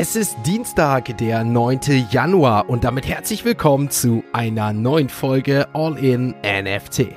Es 0.00 0.14
ist 0.14 0.36
Dienstag, 0.46 1.18
der 1.18 1.42
9. 1.42 1.80
Januar 2.12 2.70
und 2.70 2.84
damit 2.84 3.08
herzlich 3.08 3.44
willkommen 3.44 3.90
zu 3.90 4.22
einer 4.32 4.72
neuen 4.72 5.08
Folge 5.08 5.66
All 5.72 5.98
in 5.98 6.36
NFT. 6.40 7.08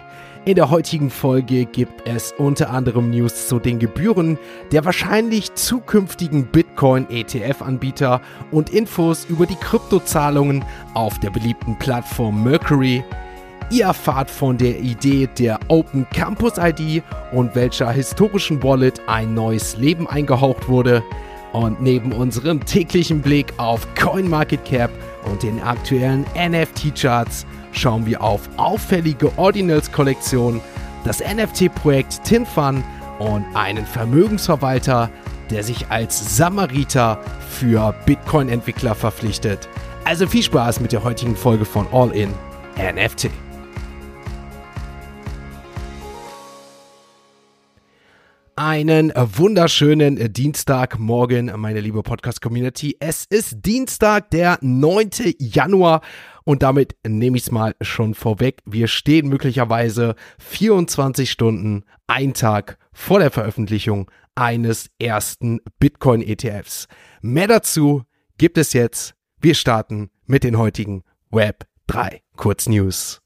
In 0.45 0.55
der 0.55 0.71
heutigen 0.71 1.11
Folge 1.11 1.65
gibt 1.65 2.07
es 2.07 2.31
unter 2.39 2.71
anderem 2.71 3.11
News 3.11 3.47
zu 3.47 3.59
den 3.59 3.77
Gebühren 3.77 4.39
der 4.71 4.83
wahrscheinlich 4.83 5.53
zukünftigen 5.53 6.47
Bitcoin-ETF-Anbieter 6.47 8.19
und 8.49 8.71
Infos 8.71 9.25
über 9.25 9.45
die 9.45 9.57
Kryptozahlungen 9.57 10.65
auf 10.95 11.19
der 11.19 11.29
beliebten 11.29 11.77
Plattform 11.77 12.43
Mercury. 12.43 13.03
Ihr 13.69 13.85
erfahrt 13.85 14.31
von 14.31 14.57
der 14.57 14.79
Idee 14.79 15.29
der 15.37 15.59
Open 15.67 16.07
Campus 16.15 16.53
ID 16.57 17.03
und 17.31 17.53
welcher 17.53 17.91
historischen 17.91 18.63
Wallet 18.63 18.99
ein 19.05 19.35
neues 19.35 19.77
Leben 19.77 20.07
eingehaucht 20.07 20.67
wurde. 20.67 21.03
Und 21.53 21.81
neben 21.81 22.13
unserem 22.13 22.65
täglichen 22.65 23.21
Blick 23.21 23.53
auf 23.57 23.87
CoinMarketCap 23.95 24.89
und 25.25 25.43
den 25.43 25.61
aktuellen 25.61 26.25
NFT-Charts 26.35 27.45
schauen 27.73 28.05
wir 28.05 28.21
auf 28.21 28.49
auffällige 28.57 29.37
Ordinals-Kollektionen, 29.37 30.61
das 31.03 31.19
NFT-Projekt 31.19 32.23
TinFun 32.23 32.83
und 33.19 33.45
einen 33.53 33.85
Vermögensverwalter, 33.85 35.09
der 35.49 35.63
sich 35.63 35.87
als 35.89 36.37
Samariter 36.37 37.19
für 37.49 37.93
Bitcoin-Entwickler 38.05 38.95
verpflichtet. 38.95 39.67
Also 40.05 40.25
viel 40.27 40.43
Spaß 40.43 40.79
mit 40.79 40.91
der 40.91 41.03
heutigen 41.03 41.35
Folge 41.35 41.65
von 41.65 41.85
All 41.91 42.11
In 42.11 42.33
NFT. 42.77 43.29
Einen 48.63 49.11
wunderschönen 49.15 50.31
Dienstagmorgen, 50.33 51.51
meine 51.59 51.79
liebe 51.79 52.03
Podcast-Community. 52.03 52.95
Es 52.99 53.25
ist 53.27 53.65
Dienstag, 53.65 54.29
der 54.29 54.59
9. 54.61 55.09
Januar 55.39 56.01
und 56.43 56.61
damit 56.61 56.95
nehme 57.03 57.37
ich 57.37 57.43
es 57.45 57.51
mal 57.51 57.73
schon 57.81 58.13
vorweg. 58.13 58.61
Wir 58.65 58.87
stehen 58.87 59.29
möglicherweise 59.29 60.13
24 60.37 61.31
Stunden, 61.31 61.85
ein 62.05 62.35
Tag 62.35 62.77
vor 62.93 63.17
der 63.17 63.31
Veröffentlichung 63.31 64.11
eines 64.35 64.91
ersten 64.99 65.61
Bitcoin-ETFs. 65.79 66.87
Mehr 67.21 67.47
dazu 67.47 68.03
gibt 68.37 68.59
es 68.59 68.73
jetzt. 68.73 69.15
Wir 69.39 69.55
starten 69.55 70.11
mit 70.27 70.43
den 70.43 70.59
heutigen 70.59 71.01
Web 71.31 71.65
3 71.87 72.21
Kurznews. 72.37 73.21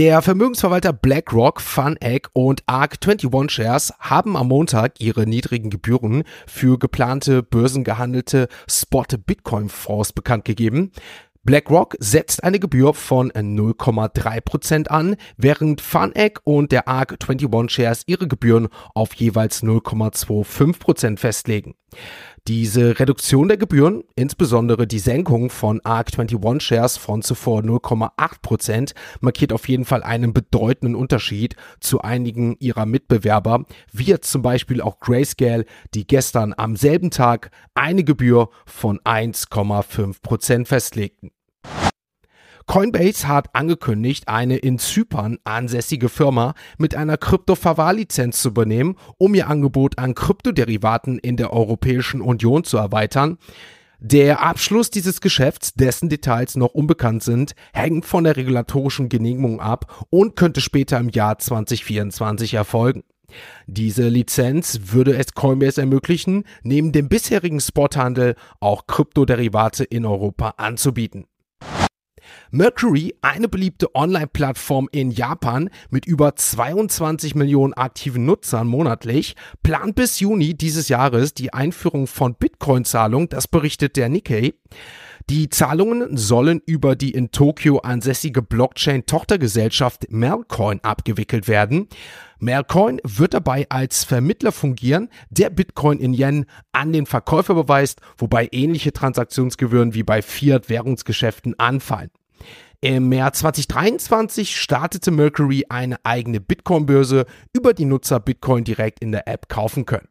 Der 0.00 0.22
Vermögensverwalter 0.22 0.94
BlackRock, 0.94 1.60
FunEgg 1.60 2.30
und 2.32 2.64
ARK21 2.64 3.50
Shares 3.50 3.92
haben 3.98 4.34
am 4.34 4.48
Montag 4.48 4.98
ihre 4.98 5.26
niedrigen 5.26 5.68
Gebühren 5.68 6.24
für 6.46 6.78
geplante 6.78 7.42
börsengehandelte 7.42 8.48
Spot 8.66 9.04
Bitcoin 9.26 9.68
Fonds 9.68 10.14
bekannt 10.14 10.46
gegeben. 10.46 10.92
BlackRock 11.42 11.96
setzt 11.98 12.42
eine 12.44 12.58
Gebühr 12.58 12.94
von 12.94 13.30
0,3% 13.30 14.88
an, 14.88 15.16
während 15.36 15.82
FunEgg 15.82 16.40
und 16.44 16.72
der 16.72 16.88
ARK21 16.88 17.68
Shares 17.68 18.02
ihre 18.06 18.26
Gebühren 18.26 18.68
auf 18.94 19.12
jeweils 19.12 19.62
0,25% 19.62 21.18
festlegen. 21.18 21.74
Diese 22.48 22.98
Reduktion 22.98 23.48
der 23.48 23.58
Gebühren, 23.58 24.02
insbesondere 24.16 24.86
die 24.86 24.98
Senkung 24.98 25.50
von 25.50 25.80
ARK21 25.80 26.60
Shares 26.60 26.96
von 26.96 27.22
zuvor 27.22 27.60
0,8%, 27.60 28.94
markiert 29.20 29.52
auf 29.52 29.68
jeden 29.68 29.84
Fall 29.84 30.02
einen 30.02 30.32
bedeutenden 30.32 30.94
Unterschied 30.94 31.54
zu 31.80 32.00
einigen 32.00 32.56
ihrer 32.58 32.86
Mitbewerber, 32.86 33.66
wie 33.92 34.04
jetzt 34.04 34.32
zum 34.32 34.42
Beispiel 34.42 34.80
auch 34.80 35.00
Grayscale, 35.00 35.66
die 35.94 36.06
gestern 36.06 36.54
am 36.56 36.76
selben 36.76 37.10
Tag 37.10 37.50
eine 37.74 38.04
Gebühr 38.04 38.48
von 38.64 38.98
1,5% 39.00 40.66
festlegten. 40.66 41.30
Coinbase 42.70 43.26
hat 43.26 43.52
angekündigt, 43.52 44.28
eine 44.28 44.56
in 44.56 44.78
Zypern 44.78 45.38
ansässige 45.42 46.08
Firma 46.08 46.54
mit 46.78 46.94
einer 46.94 47.16
Krypto-Verwahrlizenz 47.16 48.42
zu 48.42 48.50
übernehmen, 48.50 48.94
um 49.18 49.34
ihr 49.34 49.48
Angebot 49.48 49.98
an 49.98 50.14
Kryptoderivaten 50.14 51.18
in 51.18 51.36
der 51.36 51.52
Europäischen 51.52 52.20
Union 52.20 52.62
zu 52.62 52.76
erweitern. 52.76 53.38
Der 53.98 54.44
Abschluss 54.44 54.88
dieses 54.88 55.20
Geschäfts, 55.20 55.74
dessen 55.74 56.08
Details 56.08 56.54
noch 56.54 56.72
unbekannt 56.72 57.24
sind, 57.24 57.56
hängt 57.72 58.04
von 58.06 58.22
der 58.22 58.36
regulatorischen 58.36 59.08
Genehmigung 59.08 59.58
ab 59.58 60.06
und 60.08 60.36
könnte 60.36 60.60
später 60.60 61.00
im 61.00 61.08
Jahr 61.08 61.40
2024 61.40 62.54
erfolgen. 62.54 63.02
Diese 63.66 64.08
Lizenz 64.08 64.78
würde 64.92 65.16
es 65.16 65.34
Coinbase 65.34 65.80
ermöglichen, 65.80 66.44
neben 66.62 66.92
dem 66.92 67.08
bisherigen 67.08 67.58
Spothandel 67.58 68.36
auch 68.60 68.86
Kryptoderivate 68.86 69.82
in 69.82 70.06
Europa 70.06 70.54
anzubieten. 70.56 71.26
Mercury, 72.52 73.14
eine 73.22 73.48
beliebte 73.48 73.94
Online-Plattform 73.94 74.88
in 74.90 75.12
Japan 75.12 75.70
mit 75.90 76.04
über 76.04 76.34
22 76.34 77.36
Millionen 77.36 77.74
aktiven 77.74 78.26
Nutzern 78.26 78.66
monatlich, 78.66 79.36
plant 79.62 79.94
bis 79.94 80.18
Juni 80.18 80.54
dieses 80.54 80.88
Jahres 80.88 81.32
die 81.32 81.52
Einführung 81.52 82.08
von 82.08 82.34
Bitcoin-Zahlungen, 82.34 83.28
das 83.28 83.46
berichtet 83.46 83.96
der 83.96 84.08
Nikkei. 84.08 84.54
Die 85.28 85.48
Zahlungen 85.48 86.16
sollen 86.16 86.60
über 86.66 86.96
die 86.96 87.12
in 87.12 87.30
Tokio 87.30 87.78
ansässige 87.78 88.42
Blockchain-Tochtergesellschaft 88.42 90.10
Melcoin 90.10 90.80
abgewickelt 90.82 91.46
werden. 91.46 91.86
Melcoin 92.40 93.00
wird 93.04 93.34
dabei 93.34 93.66
als 93.68 94.02
Vermittler 94.02 94.50
fungieren, 94.50 95.08
der 95.28 95.50
Bitcoin 95.50 96.00
in 96.00 96.14
Yen 96.14 96.46
an 96.72 96.92
den 96.92 97.06
Verkäufer 97.06 97.54
beweist, 97.54 98.00
wobei 98.18 98.48
ähnliche 98.50 98.92
Transaktionsgebühren 98.92 99.94
wie 99.94 100.02
bei 100.02 100.20
Fiat-Währungsgeschäften 100.20 101.56
anfallen. 101.60 102.10
Im 102.82 103.10
März 103.10 103.40
2023 103.40 104.56
startete 104.56 105.10
Mercury 105.10 105.66
eine 105.68 106.02
eigene 106.02 106.40
Bitcoin-Börse, 106.40 107.26
über 107.52 107.74
die 107.74 107.84
Nutzer 107.84 108.20
Bitcoin 108.20 108.64
direkt 108.64 109.00
in 109.00 109.12
der 109.12 109.28
App 109.28 109.50
kaufen 109.50 109.84
können. 109.84 110.08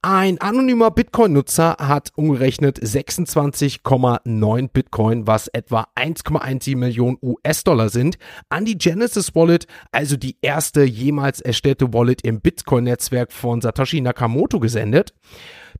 Ein 0.00 0.40
anonymer 0.40 0.90
Bitcoin-Nutzer 0.90 1.76
hat 1.78 2.10
umgerechnet 2.16 2.78
26,9 2.78 4.68
Bitcoin, 4.68 5.26
was 5.26 5.48
etwa 5.48 5.88
1,17 5.94 6.78
Millionen 6.78 7.18
US-Dollar 7.20 7.90
sind, 7.90 8.16
an 8.48 8.64
die 8.64 8.78
Genesis 8.78 9.34
Wallet, 9.34 9.66
also 9.92 10.16
die 10.16 10.38
erste 10.40 10.84
jemals 10.84 11.42
erstellte 11.42 11.92
Wallet 11.92 12.22
im 12.22 12.40
Bitcoin-Netzwerk 12.40 13.30
von 13.30 13.60
Satoshi 13.60 14.00
Nakamoto 14.00 14.58
gesendet. 14.58 15.12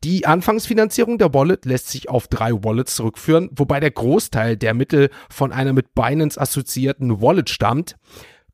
Die 0.03 0.25
Anfangsfinanzierung 0.25 1.19
der 1.19 1.35
Wallet 1.35 1.67
lässt 1.67 1.89
sich 1.89 2.09
auf 2.09 2.27
drei 2.27 2.53
Wallets 2.53 2.95
zurückführen, 2.97 3.51
wobei 3.53 3.81
der 3.81 3.91
Großteil 3.91 4.57
der 4.57 4.73
Mittel 4.73 5.11
von 5.29 5.53
einer 5.53 5.75
mit 5.75 5.95
Binance 5.95 6.41
assoziierten 6.41 7.21
Wallet 7.21 7.51
stammt. 7.51 7.97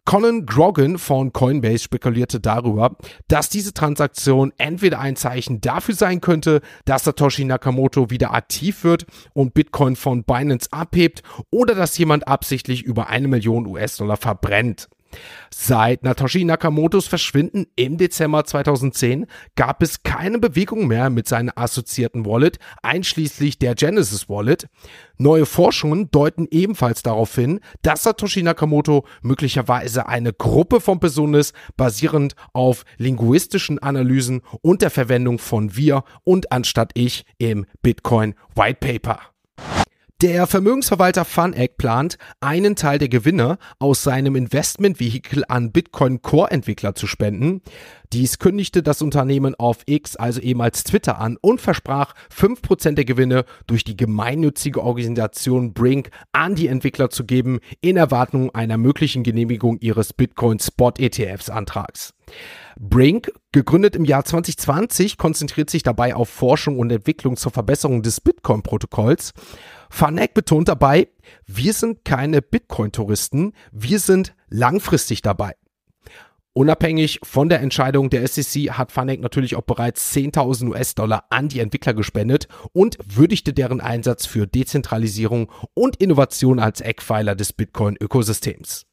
Colin 0.05 0.45
Grogan 0.47 0.99
von 0.99 1.33
Coinbase 1.33 1.85
spekulierte 1.85 2.41
darüber, 2.41 2.97
dass 3.29 3.49
diese 3.49 3.75
Transaktion 3.75 4.53
entweder 4.57 4.99
ein 4.99 5.15
Zeichen 5.15 5.61
dafür 5.61 5.95
sein 5.95 6.21
könnte, 6.21 6.63
dass 6.85 7.05
Satoshi 7.05 7.45
Nakamoto 7.45 8.11
wieder 8.11 8.35
aktiv 8.35 8.83
wird 8.83 9.07
und 9.33 9.55
Bitcoin 9.55 9.95
von 9.95 10.25
Binance 10.25 10.73
abhebt 10.73 11.23
oder 11.51 11.77
dass 11.77 11.97
jemand 11.97 12.27
absichtlich 12.27 12.83
über 12.83 13.09
eine 13.09 13.29
Million 13.29 13.67
US-Dollar 13.67 14.17
verbrennt. 14.17 14.89
Seit 15.51 16.03
Natoshi 16.03 16.45
Nakamotos 16.45 17.07
Verschwinden 17.07 17.67
im 17.77 17.97
Dezember 17.97 18.45
2010 18.45 19.27
gab 19.55 19.83
es 19.83 20.03
keine 20.03 20.39
Bewegung 20.39 20.87
mehr 20.87 21.11
mit 21.11 21.29
seiner 21.29 21.57
assoziierten 21.57 22.27
Wallet, 22.27 22.59
einschließlich 22.83 23.59
der 23.59 23.75
Genesis 23.75 24.29
Wallet. 24.29 24.69
Neue 25.19 25.47
Forschungen 25.47 26.11
deuten 26.11 26.47
ebenfalls 26.51 27.03
darauf 27.03 27.35
hin, 27.35 27.61
dass 27.83 28.03
Satoshi 28.03 28.43
Nakamoto 28.43 29.05
möglicherweise 29.23 30.09
eine 30.09 30.33
Gruppe 30.33 30.81
von 30.81 31.01
Personen 31.01 31.35
ist, 31.35 31.55
basierend 31.77 32.35
auf 32.53 32.85
linguistischen 32.99 33.79
Analysen 33.79 34.43
und 34.63 34.83
der 34.83 34.91
Verwendung 34.91 35.39
von 35.39 35.77
wir 35.77 36.05
und 36.25 36.53
anstatt 36.53 36.91
ich 36.95 37.25
im 37.39 37.67
Bitcoin 37.83 38.35
White 38.55 38.79
Paper. 38.81 39.36
Der 40.23 40.47
Vermögensverwalter 40.47 41.27
FunEgg 41.27 41.77
plant, 41.77 42.17
einen 42.41 42.75
Teil 42.75 42.99
der 42.99 43.11
Gewinne 43.11 43.59
aus 43.79 44.03
seinem 44.03 44.35
Investmentvehikel 44.35 45.45
an 45.47 45.73
Bitcoin 45.73 46.23
Core 46.23 46.51
Entwickler 46.51 46.95
zu 46.95 47.07
spenden. 47.07 47.61
Dies 48.15 48.39
kündigte 48.39 48.83
das 48.83 49.03
Unternehmen 49.03 49.55
auf 49.57 49.81
X, 49.85 50.17
also 50.17 50.41
ehemals 50.41 50.85
Twitter, 50.85 51.19
an 51.19 51.37
und 51.43 51.61
versprach 51.61 52.15
5% 52.35 52.93
der 52.93 53.05
Gewinne 53.05 53.45
durch 53.67 53.85
die 53.85 53.95
gemeinnützige 53.95 54.83
Organisation 54.83 55.75
Brink 55.75 56.09
an 56.33 56.55
die 56.55 56.69
Entwickler 56.69 57.11
zu 57.11 57.25
geben, 57.27 57.59
in 57.83 57.99
Erwartung 57.99 58.55
einer 58.55 58.79
möglichen 58.79 59.23
Genehmigung 59.23 59.77
ihres 59.81 60.15
Bitcoin 60.15 60.59
Spot 60.61 60.95
ETFs 60.97 61.51
Antrags. 61.51 62.15
Brink, 62.79 63.33
gegründet 63.53 63.95
im 63.95 64.07
Jahr 64.07 64.25
2020, 64.25 65.19
konzentriert 65.19 65.69
sich 65.69 65.83
dabei 65.83 66.15
auf 66.15 66.31
Forschung 66.31 66.79
und 66.79 66.91
Entwicklung 66.91 67.37
zur 67.37 67.53
Verbesserung 67.53 68.03
des 68.03 68.23
Bitcoin-Protokolls. 68.23 69.33
Fanek 69.91 70.35
betont 70.35 70.69
dabei, 70.69 71.09
wir 71.47 71.73
sind 71.73 72.05
keine 72.05 72.43
Bitcoin-Touristen, 72.43 73.53
wir 73.73 73.99
sind 73.99 74.35
langfristig 74.49 75.23
dabei. 75.23 75.55
Unabhängig 76.57 77.21
von 77.23 77.51
der 77.51 77.61
Entscheidung 77.61 78.09
der 78.09 78.27
SEC 78.27 78.71
hat 78.71 78.91
Funhack 78.91 79.21
natürlich 79.21 79.57
auch 79.57 79.63
bereits 79.63 80.15
10.000 80.15 80.71
US-Dollar 80.71 81.25
an 81.29 81.49
die 81.49 81.61
Entwickler 81.61 81.93
gespendet 81.93 82.49
und 82.73 82.97
würdigte 83.05 83.53
deren 83.53 83.83
Einsatz 83.83 84.25
für 84.25 84.47
Dezentralisierung 84.47 85.53
und 85.75 85.97
Innovation 85.97 86.59
als 86.59 86.81
Eckpfeiler 86.81 87.35
des 87.35 87.53
Bitcoin-Ökosystems. 87.53 88.87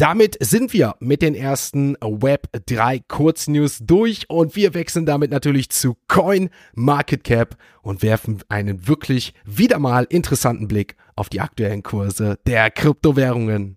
Damit 0.00 0.38
sind 0.40 0.72
wir 0.72 0.94
mit 1.00 1.20
den 1.20 1.34
ersten 1.34 1.94
Web 2.00 2.48
3 2.64 3.00
Kurznews 3.06 3.80
durch 3.82 4.30
und 4.30 4.56
wir 4.56 4.72
wechseln 4.72 5.04
damit 5.04 5.30
natürlich 5.30 5.68
zu 5.68 5.94
Coin 6.08 6.48
Market 6.72 7.22
Cap 7.22 7.58
und 7.82 8.02
werfen 8.02 8.42
einen 8.48 8.88
wirklich 8.88 9.34
wieder 9.44 9.78
mal 9.78 10.06
interessanten 10.08 10.68
Blick 10.68 10.96
auf 11.16 11.28
die 11.28 11.42
aktuellen 11.42 11.82
Kurse 11.82 12.38
der 12.46 12.70
Kryptowährungen. 12.70 13.76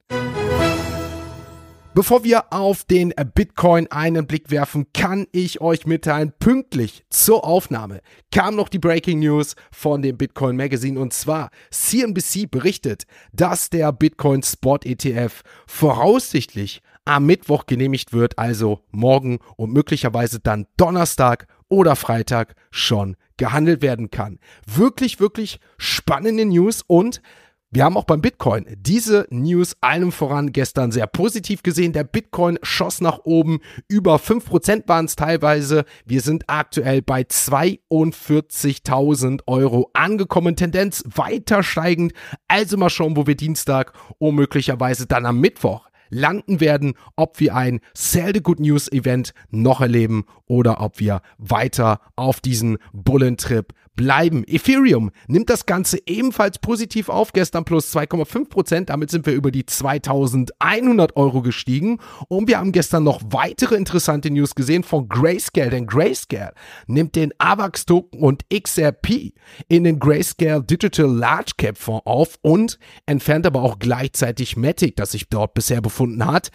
Bevor 1.95 2.23
wir 2.23 2.51
auf 2.51 2.85
den 2.85 3.13
Bitcoin 3.35 3.85
einen 3.91 4.25
Blick 4.25 4.49
werfen, 4.49 4.87
kann 4.93 5.27
ich 5.31 5.61
euch 5.61 5.85
mitteilen, 5.85 6.33
pünktlich 6.39 7.05
zur 7.11 7.45
Aufnahme 7.45 8.01
kam 8.31 8.55
noch 8.55 8.67
die 8.67 8.79
Breaking 8.79 9.19
News 9.19 9.55
von 9.71 10.01
dem 10.01 10.17
Bitcoin 10.17 10.55
Magazine 10.55 10.99
und 10.99 11.13
zwar 11.13 11.51
CNBC 11.69 12.49
berichtet, 12.49 13.03
dass 13.31 13.69
der 13.69 13.91
Bitcoin 13.91 14.41
Spot 14.41 14.79
ETF 14.83 15.43
voraussichtlich 15.67 16.81
am 17.05 17.27
Mittwoch 17.27 17.67
genehmigt 17.67 18.11
wird, 18.11 18.39
also 18.39 18.79
morgen 18.89 19.37
und 19.55 19.71
möglicherweise 19.71 20.39
dann 20.39 20.65
Donnerstag 20.77 21.45
oder 21.69 21.95
Freitag 21.95 22.55
schon 22.71 23.17
gehandelt 23.37 23.83
werden 23.83 24.09
kann. 24.09 24.39
Wirklich, 24.65 25.19
wirklich 25.19 25.59
spannende 25.77 26.45
News 26.45 26.83
und 26.87 27.21
wir 27.73 27.83
haben 27.85 27.97
auch 27.97 28.05
beim 28.05 28.21
Bitcoin 28.21 28.67
diese 28.77 29.25
News 29.31 29.75
allem 29.81 30.11
voran 30.11 30.51
gestern 30.51 30.91
sehr 30.91 31.07
positiv 31.07 31.63
gesehen. 31.63 31.91
Der 31.91 32.03
Bitcoin 32.03 32.59
schoss 32.61 33.01
nach 33.01 33.21
oben. 33.23 33.61
Über 33.87 34.17
5% 34.17 34.87
waren 34.87 35.05
es 35.05 35.15
teilweise. 35.15 35.85
Wir 36.05 36.21
sind 36.21 36.43
aktuell 36.45 37.01
bei 37.01 37.23
42.000 37.23 39.39
Euro 39.47 39.89
angekommen. 39.93 40.55
Tendenz 40.55 41.03
weiter 41.15 41.63
steigend. 41.63 42.13
Also 42.47 42.77
mal 42.77 42.91
schauen, 42.91 43.17
wo 43.17 43.25
wir 43.25 43.35
Dienstag 43.35 43.93
und 44.19 44.35
möglicherweise 44.35 45.07
dann 45.07 45.25
am 45.25 45.39
Mittwoch 45.39 45.89
landen 46.13 46.59
werden, 46.59 46.93
ob 47.15 47.39
wir 47.39 47.55
ein 47.55 47.79
Sell 47.93 48.33
the 48.35 48.43
Good 48.43 48.59
News 48.59 48.91
Event 48.91 49.33
noch 49.49 49.81
erleben 49.81 50.25
oder 50.45 50.79
ob 50.79 50.99
wir 50.99 51.21
weiter 51.39 51.99
auf 52.15 52.39
diesen 52.39 52.77
Bullentrip 52.93 53.73
bleiben. 53.95 54.43
Ethereum 54.47 55.11
nimmt 55.27 55.49
das 55.49 55.65
Ganze 55.65 55.99
ebenfalls 56.05 56.59
positiv 56.59 57.09
auf, 57.09 57.33
gestern 57.33 57.65
plus 57.65 57.93
2,5 57.95 58.49
Prozent. 58.49 58.89
Damit 58.89 59.11
sind 59.11 59.25
wir 59.25 59.33
über 59.33 59.51
die 59.51 59.65
2100 59.65 61.15
Euro 61.15 61.41
gestiegen. 61.41 61.99
Und 62.27 62.47
wir 62.47 62.59
haben 62.59 62.71
gestern 62.71 63.03
noch 63.03 63.21
weitere 63.29 63.75
interessante 63.75 64.31
News 64.31 64.55
gesehen 64.55 64.83
von 64.83 65.07
Grayscale, 65.07 65.69
denn 65.69 65.85
Grayscale 65.85 66.53
nimmt 66.87 67.15
den 67.15 67.33
AVAX 67.37 67.85
Token 67.85 68.19
und 68.19 68.43
XRP 68.49 69.33
in 69.67 69.83
den 69.83 69.99
Grayscale 69.99 70.63
Digital 70.63 71.07
Large 71.07 71.53
Cap 71.57 71.77
Fonds 71.77 72.05
auf 72.05 72.37
und 72.41 72.79
entfernt 73.05 73.45
aber 73.45 73.61
auch 73.61 73.79
gleichzeitig 73.79 74.57
Matic, 74.57 74.95
das 74.95 75.11
sich 75.11 75.29
dort 75.29 75.53
bisher 75.53 75.81
befunden 75.81 76.25
hat. 76.25 76.51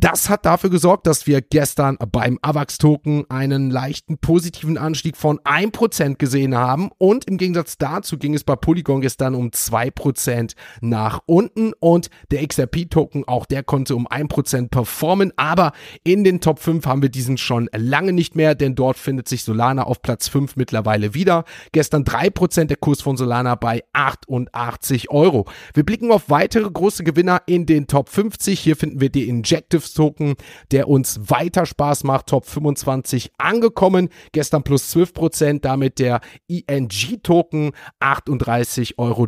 Das 0.00 0.28
hat 0.28 0.46
dafür 0.46 0.70
gesorgt, 0.70 1.08
dass 1.08 1.26
wir 1.26 1.40
gestern 1.40 1.98
beim 2.12 2.38
AVAX-Token 2.40 3.28
einen 3.30 3.68
leichten 3.68 4.16
positiven 4.18 4.78
Anstieg 4.78 5.16
von 5.16 5.40
1% 5.40 6.18
gesehen 6.18 6.54
haben. 6.54 6.90
Und 6.98 7.24
im 7.24 7.36
Gegensatz 7.36 7.78
dazu 7.78 8.16
ging 8.16 8.32
es 8.34 8.44
bei 8.44 8.54
Polygon 8.54 9.00
gestern 9.00 9.34
um 9.34 9.48
2% 9.48 10.54
nach 10.80 11.18
unten. 11.26 11.72
Und 11.80 12.10
der 12.30 12.46
XRP-Token, 12.46 13.26
auch 13.26 13.44
der 13.44 13.64
konnte 13.64 13.96
um 13.96 14.06
1% 14.06 14.68
performen. 14.68 15.32
Aber 15.34 15.72
in 16.04 16.22
den 16.22 16.40
Top 16.40 16.60
5 16.60 16.86
haben 16.86 17.02
wir 17.02 17.08
diesen 17.08 17.36
schon 17.36 17.68
lange 17.74 18.12
nicht 18.12 18.36
mehr, 18.36 18.54
denn 18.54 18.76
dort 18.76 18.98
findet 18.98 19.26
sich 19.26 19.42
Solana 19.42 19.82
auf 19.82 20.00
Platz 20.00 20.28
5 20.28 20.54
mittlerweile 20.54 21.14
wieder. 21.14 21.42
Gestern 21.72 22.04
3% 22.04 22.66
der 22.66 22.76
Kurs 22.76 23.02
von 23.02 23.16
Solana 23.16 23.56
bei 23.56 23.82
88 23.94 25.10
Euro. 25.10 25.46
Wir 25.74 25.84
blicken 25.84 26.12
auf 26.12 26.30
weitere 26.30 26.70
große 26.70 27.02
Gewinner 27.02 27.42
in 27.46 27.66
den 27.66 27.88
Top 27.88 28.08
50. 28.10 28.60
Hier 28.60 28.76
finden 28.76 29.00
wir 29.00 29.10
die 29.10 29.28
Injective 29.28 29.87
Token, 29.94 30.34
der 30.70 30.88
uns 30.88 31.30
weiter 31.30 31.66
Spaß 31.66 32.04
macht. 32.04 32.28
Top 32.28 32.46
25 32.46 33.32
angekommen. 33.38 34.08
Gestern 34.32 34.62
plus 34.62 34.90
12 34.90 35.12
Prozent, 35.12 35.64
damit 35.64 35.98
der 35.98 36.20
ING 36.46 36.88
Token 37.22 37.72
38,30 38.00 38.98
Euro 38.98 39.26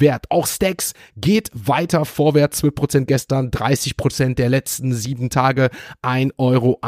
wert. 0.00 0.26
Auch 0.30 0.46
Stacks 0.46 0.92
geht 1.16 1.50
weiter 1.54 2.04
vorwärts. 2.04 2.58
12 2.58 2.74
Prozent 2.74 3.08
gestern, 3.08 3.50
30 3.50 3.96
Prozent 3.96 4.38
der 4.38 4.48
letzten 4.48 4.92
sieben 4.94 5.30
Tage, 5.30 5.70
1,81 6.02 6.32
Euro 6.38 6.78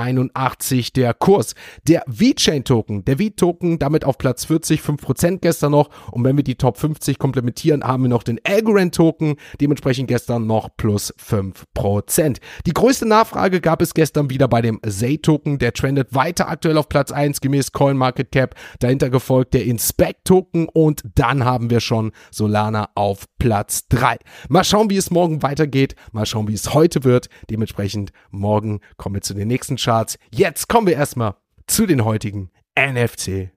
der 0.96 1.14
Kurs. 1.14 1.55
Der 1.87 2.02
VeChain 2.06 2.64
Token, 2.64 3.05
der 3.05 3.19
V-Token 3.19 3.78
damit 3.78 4.05
auf 4.05 4.19
Platz 4.19 4.44
40, 4.46 4.81
5 4.81 5.00
Prozent 5.00 5.43
gestern 5.43 5.72
noch. 5.72 5.90
Und 6.10 6.25
wenn 6.25 6.37
wir 6.37 6.44
die 6.44 6.56
Top 6.56 6.78
50 6.78 7.19
komplementieren, 7.19 7.84
haben 7.84 8.05
wir 8.05 8.08
noch 8.08 8.22
den 8.22 8.40
Algorand 8.44 8.94
Token, 8.94 9.37
dementsprechend 9.60 10.08
gestern 10.08 10.46
noch 10.46 10.70
plus 10.76 11.14
5 11.19 11.64
Prozent. 11.75 12.40
Die 12.66 12.72
größte 12.72 12.98
Größte 12.99 13.11
Nachfrage 13.11 13.61
gab 13.61 13.81
es 13.81 13.95
gestern 13.95 14.29
wieder 14.29 14.49
bei 14.49 14.61
dem 14.61 14.81
Zay-Token. 14.85 15.61
Der 15.61 15.73
trendet 15.73 16.17
weiter 16.17 16.49
aktuell 16.49 16.77
auf 16.77 16.89
Platz 16.89 17.12
1 17.12 17.41
gemäß 17.41 17.71
CoinMarketCap. 17.71 18.56
Dahinter 18.81 19.09
gefolgt 19.09 19.55
der 19.55 19.67
Inspect-Token 19.67 20.69
und 20.69 21.05
dann 21.15 21.45
haben 21.45 21.71
wir 21.71 21.79
schon 21.79 22.11
Solana 22.33 22.89
auf 22.97 23.27
Platz 23.39 23.87
3. 23.91 24.17
Mal 24.49 24.65
schauen, 24.65 24.91
wie 24.91 24.97
es 24.97 25.12
morgen 25.12 25.45
weitergeht. 25.45 25.95
Mal 26.11 26.27
schauen, 26.27 26.49
wie 26.49 26.55
es 26.55 26.75
heute 26.75 27.05
wird. 27.05 27.29
Dementsprechend 27.49 28.11
morgen 28.33 28.81
kommen 28.97 29.15
wir 29.15 29.23
zu 29.23 29.35
den 29.35 29.47
nächsten 29.47 29.77
Charts. 29.77 30.19
Jetzt 30.35 30.69
kommen 30.69 30.89
wir 30.89 30.97
erstmal 30.97 31.37
zu 31.69 31.87
den 31.87 32.05
heutigen 32.05 32.51
NFC 32.77 33.53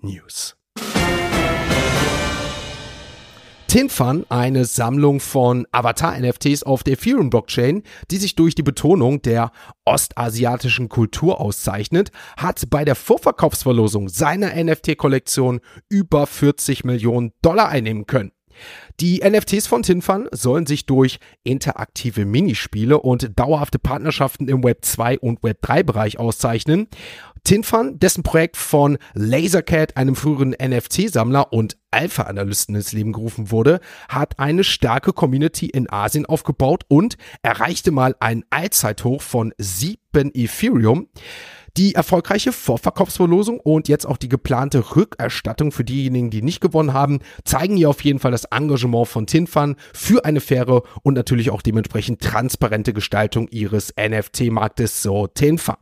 News. 0.00 0.56
TinFun, 3.76 4.24
eine 4.30 4.64
Sammlung 4.64 5.20
von 5.20 5.66
Avatar-NFTs 5.70 6.62
auf 6.62 6.82
der 6.82 6.94
Ethereum-Blockchain, 6.94 7.82
die 8.10 8.16
sich 8.16 8.34
durch 8.34 8.54
die 8.54 8.62
Betonung 8.62 9.20
der 9.20 9.52
ostasiatischen 9.84 10.88
Kultur 10.88 11.42
auszeichnet, 11.42 12.10
hat 12.38 12.70
bei 12.70 12.86
der 12.86 12.94
Vorverkaufsverlosung 12.94 14.08
seiner 14.08 14.54
NFT-Kollektion 14.54 15.60
über 15.90 16.26
40 16.26 16.84
Millionen 16.84 17.34
Dollar 17.42 17.68
einnehmen 17.68 18.06
können. 18.06 18.32
Die 19.00 19.22
NFTs 19.28 19.66
von 19.66 19.82
Tinfan 19.82 20.28
sollen 20.32 20.66
sich 20.66 20.86
durch 20.86 21.18
interaktive 21.44 22.24
Minispiele 22.24 22.98
und 22.98 23.38
dauerhafte 23.38 23.78
Partnerschaften 23.78 24.48
im 24.48 24.64
Web 24.64 24.84
2 24.84 25.18
und 25.18 25.42
Web 25.42 25.58
3 25.62 25.82
Bereich 25.82 26.18
auszeichnen. 26.18 26.88
Tinfan, 27.46 28.00
dessen 28.00 28.24
Projekt 28.24 28.56
von 28.56 28.98
Lasercat, 29.14 29.96
einem 29.96 30.16
früheren 30.16 30.56
NFT-Sammler 30.60 31.52
und 31.52 31.76
Alpha-Analysten 31.92 32.74
ins 32.74 32.90
Leben 32.90 33.12
gerufen 33.12 33.52
wurde, 33.52 33.78
hat 34.08 34.40
eine 34.40 34.64
starke 34.64 35.12
Community 35.12 35.66
in 35.66 35.88
Asien 35.88 36.26
aufgebaut 36.26 36.82
und 36.88 37.16
erreichte 37.42 37.92
mal 37.92 38.16
einen 38.18 38.44
Allzeithoch 38.50 39.22
von 39.22 39.54
7 39.58 40.32
Ethereum. 40.34 41.08
Die 41.76 41.94
erfolgreiche 41.94 42.52
Vorverkaufsverlosung 42.52 43.60
und 43.60 43.86
jetzt 43.88 44.06
auch 44.06 44.16
die 44.16 44.30
geplante 44.30 44.96
Rückerstattung 44.96 45.72
für 45.72 45.84
diejenigen, 45.84 46.30
die 46.30 46.40
nicht 46.40 46.62
gewonnen 46.62 46.94
haben, 46.94 47.18
zeigen 47.44 47.76
hier 47.76 47.90
auf 47.90 48.02
jeden 48.02 48.18
Fall 48.18 48.30
das 48.30 48.44
Engagement 48.44 49.08
von 49.08 49.26
Tinfan 49.26 49.76
für 49.92 50.24
eine 50.24 50.40
faire 50.40 50.82
und 51.02 51.14
natürlich 51.14 51.50
auch 51.50 51.60
dementsprechend 51.60 52.22
transparente 52.22 52.94
Gestaltung 52.94 53.48
ihres 53.48 53.92
NFT-Marktes, 53.98 55.02
so 55.02 55.26
Tinfan. 55.26 55.76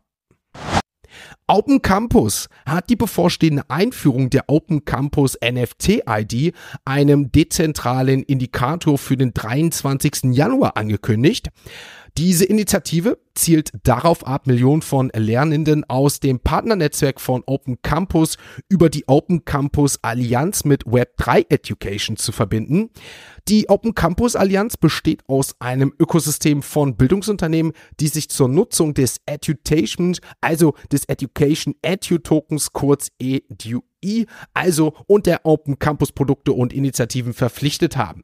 Open 1.47 1.83
Campus 1.83 2.49
hat 2.67 2.91
die 2.91 2.97
bevorstehende 2.97 3.69
Einführung 3.69 4.31
der 4.31 4.45
Open 4.49 4.85
Campus 4.85 5.37
NFT 5.45 6.03
ID, 6.09 6.55
einem 6.85 7.31
dezentralen 7.31 8.23
Indikator 8.23 8.99
für 8.99 9.17
den 9.17 9.35
23. 9.35 10.35
Januar 10.35 10.77
angekündigt. 10.77 11.51
Diese 12.17 12.45
Initiative 12.45 13.19
zielt 13.35 13.73
darauf 13.83 14.25
ab, 14.25 14.47
Millionen 14.47 14.83
von 14.83 15.11
Lernenden 15.13 15.83
aus 15.91 16.21
dem 16.21 16.39
Partnernetzwerk 16.39 17.21
von 17.21 17.43
Open 17.47 17.83
Campus 17.83 18.37
über 18.69 18.89
die 18.89 19.09
Open 19.09 19.45
Campus 19.45 19.99
Allianz 20.01 20.65
mit 20.65 20.85
Web3 20.85 21.47
Education 21.49 22.17
zu 22.17 22.31
verbinden. 22.31 22.91
Die 23.49 23.69
Open 23.69 23.97
Campus 23.97 24.37
Allianz 24.37 24.77
besteht 24.77 25.25
aus 25.27 25.57
einem 25.59 25.93
Ökosystem 25.99 26.63
von 26.63 26.97
Bildungsunternehmen, 26.97 27.73
die 27.99 28.07
sich 28.07 28.31
zur 28.31 28.49
Nutzung 28.49 28.95
des 28.95 29.21
Education, 29.27 30.17
also 30.41 30.75
des 30.93 31.07
Education 31.07 31.75
Edu 31.83 32.19
Tokens, 32.19 32.73
kurz 32.73 33.09
EDUI, 33.19 34.27
also 34.53 34.95
und 35.09 35.27
der 35.27 35.45
Open 35.45 35.81
Campus 35.81 36.13
Produkte 36.13 36.53
und 36.53 36.73
Initiativen 36.73 37.33
verpflichtet 37.33 37.97
haben. 37.97 38.23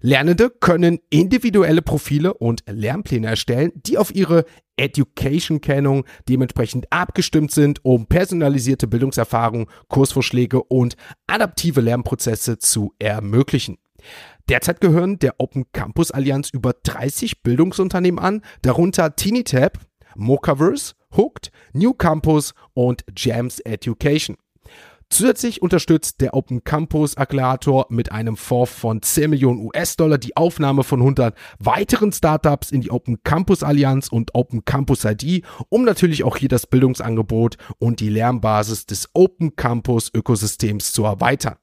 Lernende 0.00 0.50
können 0.50 1.00
individuelle 1.10 1.82
Profile 1.82 2.34
und 2.34 2.62
Lernpläne 2.66 3.26
erstellen, 3.26 3.72
die 3.74 3.98
auf 3.98 4.14
ihre 4.14 4.44
Education-Kennung 4.76 6.06
dementsprechend 6.28 6.90
abgestimmt 6.90 7.50
sind, 7.50 7.84
um 7.84 8.06
personalisierte 8.06 8.86
Bildungserfahrung, 8.86 9.68
Kursvorschläge 9.88 10.62
und 10.62 10.96
adaptive 11.26 11.80
Lernprozesse 11.80 12.58
zu 12.58 12.94
ermöglichen. 12.98 13.78
Derzeit 14.48 14.80
gehören 14.80 15.18
der 15.18 15.34
Open 15.38 15.66
Campus 15.72 16.10
Allianz 16.10 16.50
über 16.50 16.72
30 16.72 17.42
Bildungsunternehmen 17.42 18.18
an, 18.18 18.42
darunter 18.62 19.14
TiniTab, 19.14 19.78
Mocaverse, 20.16 20.94
Hooked, 21.16 21.50
New 21.72 21.92
Campus 21.92 22.54
und 22.74 23.04
Jams 23.16 23.60
Education. 23.60 24.36
Zusätzlich 25.12 25.60
unterstützt 25.60 26.20
der 26.20 26.34
Open 26.34 26.62
Campus 26.62 27.16
Accelerator 27.16 27.86
mit 27.90 28.12
einem 28.12 28.36
Fonds 28.36 28.72
von 28.72 29.02
10 29.02 29.30
Millionen 29.30 29.58
US-Dollar 29.58 30.18
die 30.18 30.36
Aufnahme 30.36 30.84
von 30.84 31.00
100 31.00 31.36
weiteren 31.58 32.12
Startups 32.12 32.70
in 32.70 32.80
die 32.80 32.92
Open 32.92 33.20
Campus 33.24 33.64
Allianz 33.64 34.06
und 34.06 34.36
Open 34.36 34.64
Campus 34.64 35.04
ID, 35.04 35.44
um 35.68 35.84
natürlich 35.84 36.22
auch 36.22 36.36
hier 36.36 36.48
das 36.48 36.68
Bildungsangebot 36.68 37.56
und 37.78 37.98
die 37.98 38.08
Lernbasis 38.08 38.86
des 38.86 39.10
Open 39.12 39.56
Campus 39.56 40.12
Ökosystems 40.14 40.92
zu 40.92 41.04
erweitern. 41.04 41.56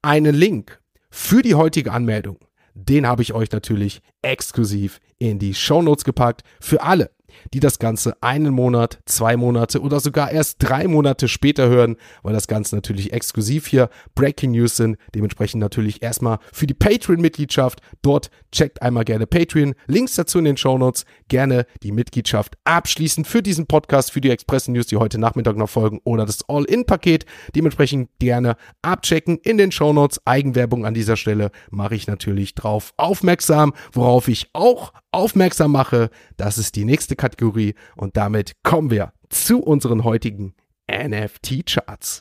Einen 0.00 0.34
Link 0.36 0.80
für 1.10 1.42
die 1.42 1.56
heutige 1.56 1.90
Anmeldung, 1.90 2.38
den 2.74 3.08
habe 3.08 3.22
ich 3.22 3.34
euch 3.34 3.50
natürlich 3.50 4.02
exklusiv 4.22 5.00
in 5.18 5.40
die 5.40 5.54
Show 5.54 5.82
Notes 5.82 6.04
gepackt 6.04 6.42
für 6.60 6.82
alle, 6.82 7.10
die 7.52 7.60
das 7.60 7.78
Ganze 7.78 8.16
einen 8.22 8.52
Monat, 8.52 9.00
zwei 9.06 9.36
Monate 9.36 9.80
oder 9.80 10.00
sogar 10.00 10.30
erst 10.30 10.56
drei 10.58 10.88
Monate 10.88 11.28
später 11.28 11.68
hören, 11.68 11.96
weil 12.22 12.32
das 12.32 12.48
Ganze 12.48 12.74
natürlich 12.74 13.12
exklusiv 13.12 13.66
hier 13.66 13.88
Breaking 14.14 14.52
News 14.52 14.76
sind. 14.76 14.96
Dementsprechend 15.14 15.60
natürlich 15.60 16.02
erstmal 16.02 16.38
für 16.52 16.66
die 16.66 16.74
Patreon-Mitgliedschaft. 16.74 17.80
Dort 18.02 18.30
checkt 18.52 18.82
einmal 18.82 19.04
gerne 19.04 19.26
Patreon. 19.26 19.74
Links 19.86 20.14
dazu 20.14 20.38
in 20.38 20.44
den 20.44 20.56
Show 20.56 20.78
Notes. 20.78 21.04
Gerne 21.28 21.66
die 21.82 21.92
Mitgliedschaft 21.92 22.56
abschließen 22.64 23.24
für 23.24 23.42
diesen 23.42 23.66
Podcast, 23.66 24.12
für 24.12 24.20
die 24.20 24.30
Express 24.30 24.68
News, 24.68 24.86
die 24.86 24.96
heute 24.96 25.18
Nachmittag 25.18 25.56
noch 25.56 25.70
folgen 25.70 26.00
oder 26.04 26.26
das 26.26 26.48
All-In-Paket. 26.48 27.26
Dementsprechend 27.54 28.10
gerne 28.18 28.56
abchecken 28.82 29.38
in 29.38 29.58
den 29.58 29.72
Show 29.72 29.92
Notes. 29.92 30.20
Eigenwerbung 30.24 30.86
an 30.86 30.94
dieser 30.94 31.16
Stelle 31.16 31.50
mache 31.70 31.94
ich 31.94 32.06
natürlich 32.06 32.54
drauf 32.54 32.92
aufmerksam, 32.96 33.72
worauf 33.92 34.28
ich 34.28 34.48
auch 34.52 34.92
aufmerksam 35.14 35.72
mache. 35.72 36.10
Das 36.36 36.58
ist 36.58 36.76
die 36.76 36.84
nächste 36.84 37.16
Kategorie 37.16 37.74
und 37.96 38.16
damit 38.16 38.62
kommen 38.62 38.90
wir 38.90 39.12
zu 39.28 39.62
unseren 39.62 40.04
heutigen 40.04 40.54
NFT-Charts. 40.90 42.20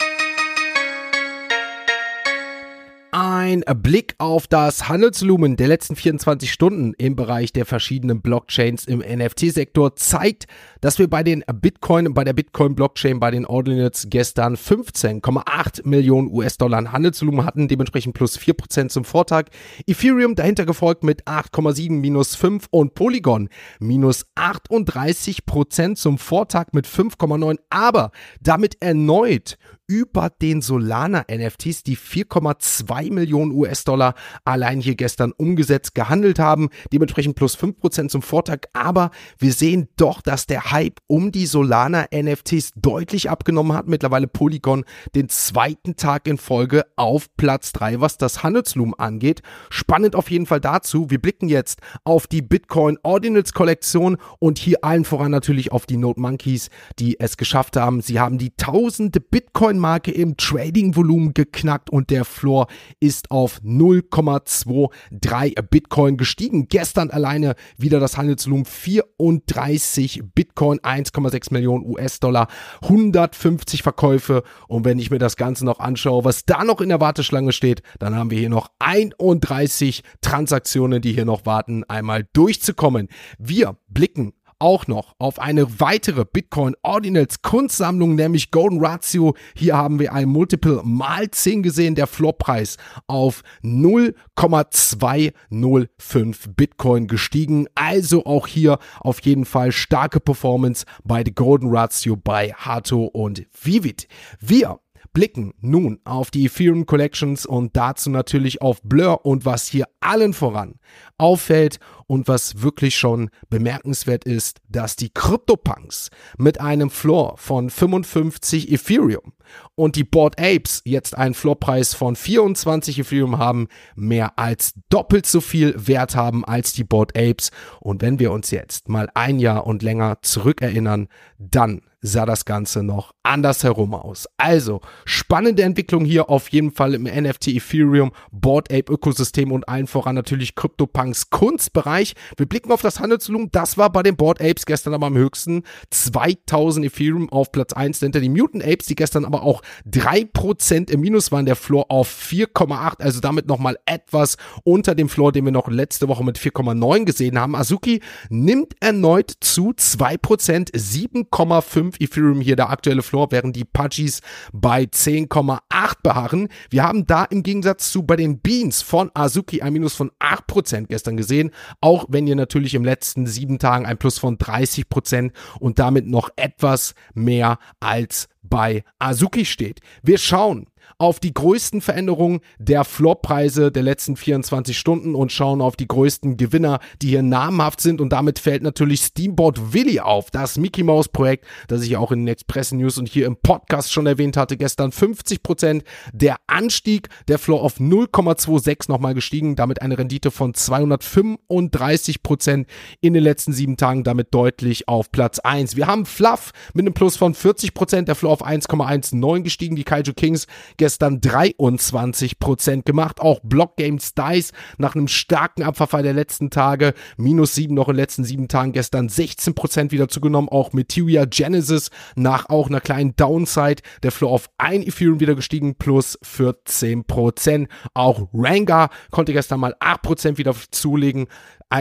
Ein 3.15 3.63
Blick 3.75 4.15
auf 4.17 4.48
das 4.48 4.89
Handelsvolumen 4.89 5.55
der 5.55 5.67
letzten 5.67 5.96
24 5.96 6.51
Stunden 6.51 6.96
im 6.98 7.15
Bereich 7.15 7.53
der 7.53 7.67
verschiedenen 7.67 8.24
Blockchains 8.24 8.86
im 8.86 9.01
NFT-Sektor 9.01 9.96
zeigt, 9.96 10.48
dass 10.82 10.98
wir 10.98 11.08
bei 11.08 11.22
den 11.22 11.43
Bitcoin, 11.62 12.15
bei 12.15 12.24
der 12.24 12.34
Bitcoin-Blockchain, 12.34 13.20
bei 13.20 13.29
den 13.29 13.46
Ordinals 13.46 14.08
gestern 14.10 14.55
15,8 14.55 15.88
Millionen 15.88 16.32
US-Dollar 16.32 16.79
an 16.79 16.91
Handelsvolumen 16.91 17.46
hatten, 17.46 17.67
dementsprechend 17.67 18.15
plus 18.15 18.36
4% 18.39 18.89
zum 18.89 19.05
Vortag. 19.05 19.43
Ethereum 19.86 20.34
dahinter 20.34 20.65
gefolgt 20.65 21.03
mit 21.03 21.27
8,7 21.27 21.91
minus 21.91 22.34
5 22.34 22.65
und 22.72 22.96
Polygon 22.96 23.50
minus 23.79 24.25
38% 24.36 25.93
zum 25.98 26.17
Vortag 26.17 26.70
mit 26.72 26.88
5,9, 26.88 27.60
aber 27.70 28.10
damit 28.41 28.82
erneut 28.82 29.60
über 29.93 30.31
den 30.31 30.63
Solana 30.63 31.23
NFTs, 31.31 31.83
die 31.83 31.95
4,2 31.95 33.13
Millionen 33.13 33.51
US-Dollar 33.51 34.15
allein 34.43 34.81
hier 34.81 34.95
gestern 34.95 35.33
umgesetzt 35.33 35.93
gehandelt 35.93 36.39
haben. 36.39 36.69
Dementsprechend 36.91 37.35
plus 37.35 37.55
5% 37.55 38.09
zum 38.09 38.23
Vortag. 38.23 38.62
Aber 38.73 39.12
wir 39.38 39.53
sehen 39.53 39.89
doch, 39.95 40.21
dass 40.21 40.47
der 40.47 40.71
Hype 40.71 41.00
um 41.05 41.31
die 41.31 41.45
Solana 41.45 42.07
NFTs 42.12 42.71
deutlich 42.75 43.29
abgenommen 43.29 43.77
hat. 43.77 43.88
Mittlerweile 43.88 44.25
Polygon 44.25 44.83
den 45.13 45.29
zweiten 45.29 45.95
Tag 45.95 46.27
in 46.27 46.39
Folge 46.39 46.88
auf 46.95 47.27
Platz 47.38 47.71
3, 47.73 48.01
was 48.01 48.17
das 48.17 48.41
Handelsloom 48.41 48.95
angeht. 48.97 49.43
Spannend 49.69 50.15
auf 50.15 50.31
jeden 50.31 50.47
Fall 50.47 50.59
dazu. 50.59 51.12
Wir 51.12 51.21
blicken 51.21 51.50
jetzt 51.50 51.81
auf 52.03 52.25
die 52.25 52.41
Bitcoin 52.41 52.97
Ordinals 53.03 53.53
Kollektion 53.53 54.17
und 54.39 54.57
hier 54.57 54.83
allen 54.83 55.05
voran 55.05 55.29
natürlich 55.29 55.71
auf 55.71 55.85
die 55.85 55.97
Note 55.97 56.19
Monkeys, 56.19 56.71
die 56.97 57.19
es 57.19 57.38
geschafft 57.38 57.77
haben. 57.77 58.01
Sie 58.01 58.19
haben 58.19 58.39
die 58.39 58.55
tausende 58.55 59.19
Bitcoin 59.19 59.82
Bitcoin-Marke 59.83 60.11
im 60.11 60.37
Trading-Volumen 60.37 61.33
geknackt 61.33 61.89
und 61.89 62.09
der 62.09 62.23
Floor 62.23 62.67
ist 63.01 63.31
auf 63.31 63.59
0,23 63.63 65.61
Bitcoin 65.61 66.15
gestiegen. 66.15 66.67
Gestern 66.69 67.09
alleine 67.09 67.55
wieder 67.77 67.99
das 67.99 68.15
Handelsvolumen 68.17 68.63
34 68.65 70.23
Bitcoin, 70.33 70.79
1,6 70.79 71.51
Millionen 71.51 71.85
US-Dollar, 71.85 72.47
150 72.83 73.83
Verkäufe. 73.83 74.43
Und 74.67 74.85
wenn 74.85 74.99
ich 74.99 75.11
mir 75.11 75.19
das 75.19 75.35
Ganze 75.35 75.65
noch 75.65 75.79
anschaue, 75.79 76.23
was 76.23 76.45
da 76.45 76.63
noch 76.63 76.79
in 76.79 76.87
der 76.89 77.01
Warteschlange 77.01 77.51
steht, 77.51 77.81
dann 77.99 78.15
haben 78.15 78.31
wir 78.31 78.39
hier 78.39 78.49
noch 78.49 78.69
31 78.79 80.03
Transaktionen, 80.21 81.01
die 81.01 81.11
hier 81.11 81.25
noch 81.25 81.45
warten, 81.45 81.83
einmal 81.89 82.25
durchzukommen. 82.31 83.09
Wir 83.37 83.75
blicken 83.89 84.31
auch 84.63 84.88
noch 84.88 85.13
auf 85.20 85.38
eine 85.39 85.82
weitere 85.82 86.24
Bitcoin 86.24 86.74
Ordinals 86.84 87.41
Kunstsammlung, 87.41 88.15
nämlich 88.15 88.50
Golden 88.50 88.79
Ratio. 88.84 89.36
Hier 89.58 89.75
haben 89.75 90.00
wir 90.00 90.13
ein 90.13 90.29
Multiple 90.29 90.79
mal 90.86 91.29
10 91.29 91.63
gesehen, 91.63 91.96
der 91.96 92.08
Floppreis 92.08 92.77
auf 93.08 93.43
0,205 93.62 96.50
Bitcoin 96.55 97.08
gestiegen. 97.08 97.67
Also 97.75 98.25
auch 98.25 98.48
hier 98.48 98.79
auf 99.01 99.20
jeden 99.24 99.43
Fall 99.43 99.74
starke 99.74 100.22
Performance 100.22 100.86
bei 101.03 101.24
The 101.25 101.36
Golden 101.36 101.75
Ratio 101.75 102.15
bei 102.15 102.53
Hato 102.53 103.03
und 103.03 103.46
Vivid. 103.62 104.08
Wir 104.39 104.79
blicken 105.13 105.53
nun 105.62 106.00
auf 106.05 106.32
die 106.32 106.46
Ethereum 106.46 106.86
Collections 106.86 107.46
und 107.46 107.77
dazu 107.77 108.10
natürlich 108.10 108.62
auf 108.62 108.82
Blur 108.82 109.25
und 109.25 109.46
was 109.46 109.67
hier 109.67 109.86
allen 110.00 110.34
voran 110.34 110.79
auffällt 111.17 111.79
und 112.07 112.27
was 112.27 112.62
wirklich 112.62 112.95
schon 112.95 113.29
bemerkenswert 113.50 114.25
ist, 114.25 114.62
dass 114.69 114.95
die 114.95 115.10
CryptoPunks 115.10 116.10
mit 116.38 116.60
einem 116.60 116.89
Floor 116.89 117.38
von 117.38 117.69
55 117.69 118.72
Ethereum 118.72 119.33
und 119.75 119.95
die 119.95 120.03
Board 120.03 120.39
Apes 120.39 120.81
jetzt 120.86 121.17
einen 121.17 121.33
Floorpreis 121.33 121.93
von 121.93 122.15
24 122.15 123.00
Ethereum 123.00 123.38
haben, 123.38 123.67
mehr 123.95 124.38
als 124.38 124.74
doppelt 124.89 125.25
so 125.25 125.41
viel 125.41 125.74
Wert 125.88 126.15
haben 126.15 126.45
als 126.45 126.74
die 126.74 126.83
Board 126.83 127.17
Apes. 127.17 127.51
Und 127.79 128.01
wenn 128.01 128.19
wir 128.19 128.31
uns 128.31 128.51
jetzt 128.51 128.89
mal 128.89 129.10
ein 129.13 129.39
Jahr 129.39 129.65
und 129.65 129.83
länger 129.83 130.19
zurückerinnern, 130.22 131.07
dann 131.38 131.81
sah 132.03 132.25
das 132.25 132.45
Ganze 132.45 132.83
noch 132.83 133.13
andersherum 133.24 133.93
aus. 133.93 134.27
Also, 134.38 134.81
spannende 135.05 135.63
Entwicklung 135.63 136.03
hier 136.03 136.29
auf 136.29 136.50
jeden 136.50 136.72
Fall 136.72 136.93
im 136.93 137.03
NFT 137.03 137.48
Ethereum, 137.48 138.12
Board 138.31 138.72
Ape 138.72 138.91
Ökosystem 138.91 139.51
und 139.51 139.67
allen 139.69 139.88
voran 139.88 140.15
natürlich 140.15 140.53
CryptoPunks 140.53 141.29
Kunstbereich. 141.29 141.92
Wir 142.38 142.45
blicken 142.45 142.71
auf 142.71 142.81
das 142.81 143.00
Handelsvolumen. 143.00 143.50
Das 143.51 143.77
war 143.77 143.91
bei 143.91 144.03
den 144.03 144.15
Board 144.15 144.41
Apes 144.41 144.65
gestern 144.65 144.93
aber 144.93 145.07
am 145.07 145.17
höchsten. 145.17 145.63
2000 145.91 146.85
Ethereum 146.85 147.29
auf 147.29 147.51
Platz 147.51 147.73
1 147.73 148.00
hinter 148.00 148.19
die 148.19 148.29
Mutant 148.29 148.63
Apes, 148.63 148.88
die 148.88 148.95
gestern 148.95 149.25
aber 149.25 149.43
auch 149.43 149.62
3% 149.89 150.89
im 150.89 151.01
Minus 151.01 151.31
waren. 151.31 151.45
Der 151.45 151.55
Floor 151.55 151.85
auf 151.89 152.09
4,8, 152.09 153.01
also 153.01 153.19
damit 153.19 153.47
nochmal 153.47 153.77
etwas 153.85 154.38
unter 154.63 154.95
dem 154.95 155.09
Floor, 155.09 155.31
den 155.31 155.45
wir 155.45 155.51
noch 155.51 155.67
letzte 155.67 156.07
Woche 156.07 156.23
mit 156.23 156.38
4,9 156.38 157.05
gesehen 157.05 157.39
haben. 157.39 157.55
Azuki 157.55 158.01
nimmt 158.29 158.73
erneut 158.79 159.31
zu 159.39 159.71
2%, 159.71 160.73
7,5 160.73 161.83
5 161.83 162.00
Ethereum 162.00 162.41
hier 162.41 162.55
der 162.55 162.69
aktuelle 162.69 163.01
Floor, 163.01 163.31
während 163.31 163.55
die 163.55 163.65
Pudgies 163.65 164.21
bei 164.53 164.83
10,8 164.83 165.59
beharren. 166.01 166.47
Wir 166.69 166.83
haben 166.83 167.05
da 167.05 167.25
im 167.25 167.43
Gegensatz 167.43 167.91
zu 167.91 168.03
bei 168.03 168.15
den 168.15 168.39
Beans 168.39 168.81
von 168.81 169.12
Azuki 169.13 169.62
ein 169.62 169.73
Minus 169.73 169.95
von 169.95 170.12
8% 170.19 170.88
gestern 170.88 171.17
gesehen, 171.17 171.51
auch 171.83 172.05
wenn 172.07 172.27
ihr 172.27 172.37
natürlich 172.37 172.75
im 172.75 172.85
letzten 172.85 173.27
sieben 173.27 173.59
Tagen 173.59 173.85
ein 173.85 173.97
Plus 173.97 174.17
von 174.17 174.37
30% 174.37 175.31
und 175.59 175.79
damit 175.79 176.07
noch 176.07 176.29
etwas 176.37 176.95
mehr 177.13 177.59
als 177.81 178.29
bei 178.43 178.83
Azuki 179.00 179.45
steht. 179.45 179.79
Wir 180.01 180.17
schauen 180.17 180.67
auf 180.97 181.19
die 181.19 181.33
größten 181.33 181.81
Veränderungen 181.81 182.39
der 182.59 182.83
Floppreise 182.83 183.71
der 183.71 183.83
letzten 183.83 184.15
24 184.15 184.77
Stunden 184.77 185.15
und 185.15 185.31
schauen 185.31 185.62
auf 185.62 185.75
die 185.75 185.88
größten 185.88 186.38
Gewinner, 186.38 186.79
die 187.01 187.09
hier 187.09 187.23
namhaft 187.23 187.81
sind. 187.81 188.01
Und 188.01 188.09
damit 188.09 188.39
fällt 188.39 188.63
natürlich 188.63 189.01
Steamboat 189.01 189.73
Willy 189.73 190.00
auf, 190.00 190.31
das 190.31 190.57
Mickey 190.57 190.83
Mouse 190.83 191.09
Projekt, 191.09 191.45
das 191.67 191.83
ich 191.83 191.97
auch 191.97 192.12
in 192.12 192.19
den 192.19 192.27
Express 192.27 192.71
News 192.71 192.97
und 192.97 193.09
hier 193.09 193.25
im 193.25 193.38
Podcast 193.38 193.91
schon 193.91 194.05
erwähnt 194.05 194.38
hatte, 194.38 194.57
gestern 194.57 194.91
50 194.91 195.43
Prozent. 195.43 195.83
Der 196.13 196.38
Anstieg 196.47 197.09
der 197.27 197.39
Floor 197.39 197.62
auf 197.62 197.79
0,26 197.79 198.89
nochmal 198.89 199.13
gestiegen, 199.13 199.55
damit 199.55 199.81
eine 199.81 199.97
Rendite 199.97 200.31
von 200.31 200.53
235 200.53 202.23
Prozent 202.23 202.67
in 203.01 203.13
den 203.13 203.23
letzten 203.23 203.53
sieben 203.53 203.77
Tagen, 203.77 204.03
damit 204.03 204.33
deutlich 204.33 204.88
auf 204.88 205.12
Platz 205.12 205.39
1. 205.39 205.75
Wir 205.75 205.88
haben 205.88 206.05
Fluff 206.05 206.51
mit 206.73 206.85
einem 206.85 206.93
Plus 206.93 207.17
von 207.17 207.33
40 207.33 207.73
Prozent, 207.73 208.07
der 208.07 208.15
Floor 208.15 208.32
auf 208.33 208.45
1,19 208.45 209.43
gestiegen. 209.43 209.75
Die 209.75 209.83
Kaiju 209.83 210.13
Kings 210.13 210.47
gestern 210.77 211.19
23% 211.19 212.83
gemacht. 212.83 213.21
Auch 213.21 213.39
Block 213.43 213.77
Games 213.77 214.13
Dice 214.13 214.51
nach 214.77 214.95
einem 214.95 215.07
starken 215.07 215.63
Abverfall 215.63 216.03
der 216.03 216.13
letzten 216.13 216.49
Tage. 216.49 216.93
Minus 217.17 217.55
7 217.55 217.73
noch 217.73 217.87
in 217.87 217.93
den 217.93 218.01
letzten 218.01 218.23
7 218.23 218.47
Tagen. 218.47 218.73
Gestern 218.73 219.07
16% 219.07 219.91
wieder 219.91 220.07
zugenommen. 220.07 220.49
Auch 220.49 220.73
Materia 220.73 221.25
Genesis 221.25 221.89
nach 222.15 222.49
auch 222.49 222.67
einer 222.67 222.81
kleinen 222.81 223.15
Downside. 223.15 223.81
Der 224.03 224.11
Floor 224.11 224.31
auf 224.31 224.49
1 224.57 224.85
Ethereum 224.87 225.19
wieder 225.19 225.35
gestiegen. 225.35 225.75
Plus 225.75 226.19
14%. 226.21 227.67
Auch 227.93 228.27
Ranga 228.33 228.89
konnte 229.11 229.33
gestern 229.33 229.59
mal 229.59 229.75
8% 229.79 230.37
wieder 230.37 230.53
zulegen 230.71 231.27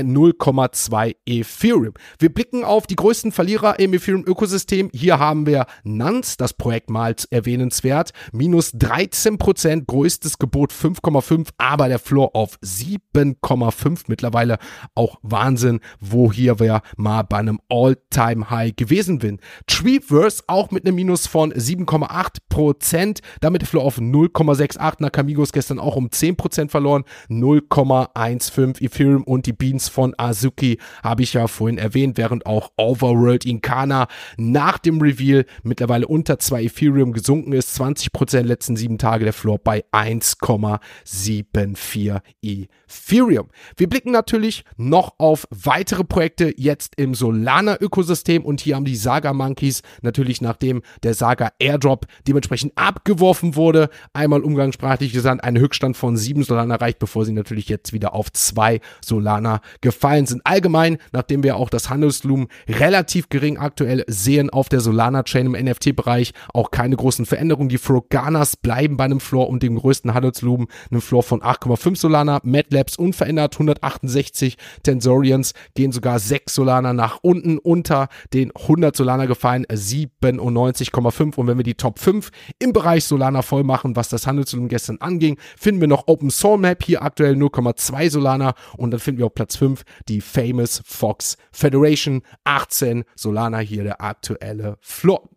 0,2 0.00 1.16
Ethereum. 1.26 1.94
Wir 2.18 2.32
blicken 2.32 2.64
auf 2.64 2.86
die 2.86 2.96
größten 2.96 3.32
Verlierer 3.32 3.78
im 3.78 3.92
Ethereum-Ökosystem. 3.94 4.90
Hier 4.92 5.18
haben 5.18 5.46
wir 5.46 5.66
Nance, 5.84 6.36
das 6.38 6.54
Projekt 6.54 6.90
mal 6.90 7.14
erwähnenswert, 7.30 8.12
minus 8.32 8.72
13 8.72 9.38
Prozent, 9.38 9.86
größtes 9.86 10.38
Gebot 10.38 10.72
5,5, 10.72 11.48
aber 11.58 11.88
der 11.88 11.98
Floor 11.98 12.34
auf 12.34 12.58
7,5 12.62 14.04
mittlerweile 14.06 14.58
auch 14.94 15.18
Wahnsinn, 15.22 15.80
wo 16.00 16.32
hier 16.32 16.58
wir 16.58 16.82
mal 16.96 17.22
bei 17.22 17.38
einem 17.38 17.60
All-Time-High 17.68 18.76
gewesen 18.76 19.20
sind. 19.20 19.40
Treeverse 19.66 20.44
auch 20.46 20.70
mit 20.70 20.86
einem 20.86 20.94
Minus 20.94 21.26
von 21.26 21.52
7,8 21.52 22.38
Prozent, 22.48 23.20
damit 23.40 23.62
der 23.62 23.68
Floor 23.68 23.84
auf 23.84 23.98
0,68. 23.98 24.96
Nakamigos 25.00 25.52
gestern 25.52 25.78
auch 25.78 25.96
um 25.96 26.10
10 26.10 26.36
Prozent 26.36 26.70
verloren, 26.70 27.04
0,15 27.28 28.82
Ethereum 28.82 29.24
und 29.24 29.46
die 29.46 29.52
Beans 29.52 29.81
Games 29.82 29.88
von 29.88 30.14
Azuki 30.16 30.78
habe 31.02 31.22
ich 31.22 31.32
ja 31.32 31.48
vorhin 31.48 31.78
erwähnt, 31.78 32.18
während 32.18 32.46
auch 32.46 32.70
Overworld 32.76 33.44
Incana 33.44 34.06
nach 34.36 34.78
dem 34.78 35.00
Reveal 35.00 35.44
mittlerweile 35.62 36.06
unter 36.06 36.38
2 36.38 36.62
Ethereum 36.64 37.12
gesunken 37.12 37.52
ist. 37.52 37.80
20% 37.80 38.42
letzten 38.42 38.76
sieben 38.76 38.98
Tage 38.98 39.24
der 39.24 39.32
Floor 39.32 39.58
bei 39.58 39.82
1,74 39.92 42.20
Ethereum. 42.42 43.48
Wir 43.76 43.88
blicken 43.88 44.12
natürlich 44.12 44.64
noch 44.76 45.14
auf 45.18 45.48
weitere 45.50 46.04
Projekte 46.04 46.54
jetzt 46.56 46.94
im 46.96 47.14
Solana-Ökosystem 47.14 48.44
und 48.44 48.60
hier 48.60 48.76
haben 48.76 48.84
die 48.84 48.94
Saga 48.96 49.32
Monkeys 49.32 49.82
natürlich 50.02 50.40
nachdem 50.40 50.82
der 51.02 51.14
Saga 51.14 51.50
Airdrop 51.58 52.06
dementsprechend 52.28 52.72
abgeworfen 52.76 53.56
wurde, 53.56 53.88
einmal 54.12 54.42
umgangssprachlich 54.42 55.12
gesagt, 55.12 55.42
einen 55.42 55.58
Höchststand 55.58 55.96
von 55.96 56.16
7 56.16 56.44
Solana 56.44 56.74
erreicht, 56.74 57.00
bevor 57.00 57.24
sie 57.24 57.32
natürlich 57.32 57.68
jetzt 57.68 57.92
wieder 57.92 58.14
auf 58.14 58.32
2 58.32 58.80
Solana 59.04 59.60
gefallen 59.80 60.26
sind. 60.26 60.42
Allgemein, 60.44 60.98
nachdem 61.12 61.42
wir 61.42 61.56
auch 61.56 61.70
das 61.70 61.90
Handelsvolumen 61.90 62.48
relativ 62.68 63.28
gering 63.28 63.58
aktuell 63.58 64.04
sehen 64.08 64.50
auf 64.50 64.68
der 64.68 64.80
Solana-Chain 64.80 65.46
im 65.46 65.64
NFT-Bereich, 65.64 66.32
auch 66.52 66.70
keine 66.70 66.96
großen 66.96 67.26
Veränderungen. 67.26 67.68
Die 67.68 67.78
Froganas 67.78 68.56
bleiben 68.56 68.96
bei 68.96 69.04
einem 69.04 69.20
Floor 69.20 69.48
und 69.48 69.62
dem 69.62 69.76
größten 69.76 70.14
Handelsvolumen, 70.14 70.66
einem 70.90 71.00
Floor 71.00 71.22
von 71.22 71.40
8,5 71.42 71.96
Solana. 71.96 72.40
MadLabs 72.42 72.96
unverändert 72.96 73.54
168. 73.54 74.56
Tensorians 74.82 75.52
gehen 75.74 75.92
sogar 75.92 76.18
6 76.18 76.54
Solana 76.54 76.92
nach 76.92 77.18
unten 77.22 77.58
unter 77.58 78.08
den 78.32 78.52
100 78.54 78.96
Solana 78.96 79.26
gefallen, 79.26 79.66
97,5. 79.66 81.36
Und 81.36 81.46
wenn 81.46 81.56
wir 81.56 81.64
die 81.64 81.74
Top 81.74 81.98
5 81.98 82.30
im 82.58 82.72
Bereich 82.72 83.04
Solana 83.04 83.42
voll 83.42 83.64
machen, 83.64 83.96
was 83.96 84.08
das 84.08 84.26
Handelsvolumen 84.26 84.68
gestern 84.68 84.98
anging, 84.98 85.38
finden 85.56 85.80
wir 85.80 85.88
noch 85.88 86.08
Open 86.08 86.30
Soul 86.30 86.58
Map 86.58 86.82
hier 86.82 87.02
aktuell 87.02 87.34
0,2 87.34 88.10
Solana 88.10 88.54
und 88.76 88.90
dann 88.90 89.00
finden 89.00 89.20
wir 89.20 89.28
Platz 89.28 89.42
Platz 89.42 89.56
5 89.62 89.84
die 90.08 90.20
Famous 90.20 90.82
Fox 90.84 91.36
Federation. 91.52 92.22
18 92.42 93.04
Solana 93.14 93.60
hier 93.60 93.84
der 93.84 94.00
aktuelle 94.00 94.76
Floor. 94.80 95.28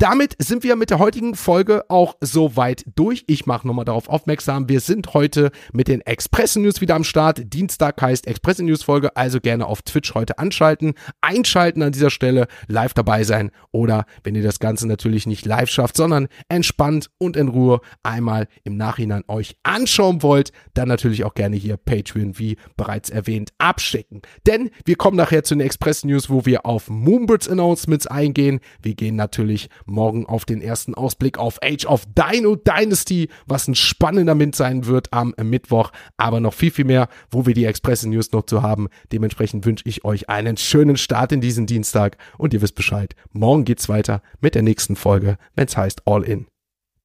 Damit 0.00 0.34
sind 0.38 0.64
wir 0.64 0.76
mit 0.76 0.88
der 0.88 0.98
heutigen 0.98 1.34
Folge 1.34 1.84
auch 1.90 2.16
soweit 2.22 2.86
durch. 2.94 3.24
Ich 3.26 3.44
mache 3.44 3.66
nochmal 3.66 3.84
darauf 3.84 4.08
aufmerksam, 4.08 4.66
wir 4.66 4.80
sind 4.80 5.12
heute 5.12 5.50
mit 5.74 5.88
den 5.88 6.00
Express 6.00 6.56
News 6.56 6.80
wieder 6.80 6.94
am 6.94 7.04
Start. 7.04 7.52
Dienstag 7.52 8.00
heißt 8.00 8.26
Express 8.26 8.60
News 8.60 8.82
Folge, 8.82 9.14
also 9.14 9.40
gerne 9.40 9.66
auf 9.66 9.82
Twitch 9.82 10.14
heute 10.14 10.38
anschalten, 10.38 10.94
einschalten 11.20 11.82
an 11.82 11.92
dieser 11.92 12.08
Stelle, 12.08 12.46
live 12.66 12.94
dabei 12.94 13.24
sein 13.24 13.50
oder 13.72 14.06
wenn 14.24 14.34
ihr 14.34 14.42
das 14.42 14.58
Ganze 14.58 14.88
natürlich 14.88 15.26
nicht 15.26 15.44
live 15.44 15.68
schafft, 15.68 15.98
sondern 15.98 16.28
entspannt 16.48 17.10
und 17.18 17.36
in 17.36 17.48
Ruhe 17.48 17.82
einmal 18.02 18.48
im 18.64 18.78
Nachhinein 18.78 19.24
euch 19.28 19.58
anschauen 19.64 20.22
wollt, 20.22 20.50
dann 20.72 20.88
natürlich 20.88 21.24
auch 21.24 21.34
gerne 21.34 21.56
hier 21.56 21.76
Patreon, 21.76 22.38
wie 22.38 22.56
bereits 22.74 23.10
erwähnt, 23.10 23.50
abstecken. 23.58 24.22
Denn 24.46 24.70
wir 24.86 24.96
kommen 24.96 25.18
nachher 25.18 25.44
zu 25.44 25.54
den 25.54 25.60
Express 25.60 26.06
News, 26.06 26.30
wo 26.30 26.46
wir 26.46 26.64
auf 26.64 26.88
Moonbirds 26.88 27.50
Announcements 27.50 28.06
eingehen. 28.06 28.60
Wir 28.80 28.94
gehen 28.94 29.16
natürlich 29.16 29.68
morgen 29.90 30.26
auf 30.26 30.44
den 30.44 30.62
ersten 30.62 30.94
Ausblick 30.94 31.38
auf 31.38 31.58
Age 31.62 31.84
of 31.86 32.06
Dino 32.14 32.56
Dynasty, 32.56 33.28
was 33.46 33.68
ein 33.68 33.74
spannender 33.74 34.34
Mint 34.34 34.56
sein 34.56 34.86
wird 34.86 35.12
am 35.12 35.34
Mittwoch, 35.42 35.90
aber 36.16 36.40
noch 36.40 36.54
viel, 36.54 36.70
viel 36.70 36.84
mehr, 36.84 37.08
wo 37.30 37.46
wir 37.46 37.54
die 37.54 37.64
Express 37.64 38.04
News 38.04 38.32
noch 38.32 38.46
zu 38.46 38.62
haben. 38.62 38.88
Dementsprechend 39.12 39.66
wünsche 39.66 39.84
ich 39.86 40.04
euch 40.04 40.28
einen 40.28 40.56
schönen 40.56 40.96
Start 40.96 41.32
in 41.32 41.40
diesen 41.40 41.66
Dienstag 41.66 42.16
und 42.38 42.54
ihr 42.54 42.62
wisst 42.62 42.74
Bescheid. 42.74 43.14
Morgen 43.32 43.64
geht's 43.64 43.88
weiter 43.88 44.22
mit 44.40 44.54
der 44.54 44.62
nächsten 44.62 44.96
Folge, 44.96 45.36
wenn 45.54 45.66
es 45.66 45.76
heißt 45.76 46.06
All 46.06 46.22
in 46.22 46.46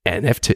NFT. 0.07 0.55